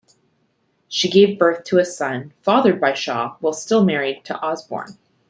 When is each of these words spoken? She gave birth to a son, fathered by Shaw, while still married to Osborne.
She 0.87 1.11
gave 1.11 1.37
birth 1.37 1.63
to 1.65 1.77
a 1.77 1.85
son, 1.85 2.33
fathered 2.41 2.81
by 2.81 2.93
Shaw, 2.95 3.35
while 3.39 3.53
still 3.53 3.85
married 3.85 4.25
to 4.25 4.35
Osborne. 4.35 4.97